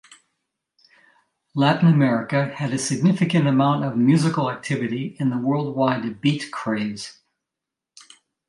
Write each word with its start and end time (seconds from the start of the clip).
Latin 1.53 1.87
America 1.87 2.51
had 2.55 2.73
a 2.73 2.79
significant 2.79 3.45
amount 3.47 3.85
of 3.85 3.95
musical 3.95 4.49
activity 4.49 5.15
in 5.19 5.29
the 5.29 5.37
worldwide 5.37 6.21
beat 6.21 6.51
craze. 6.51 7.19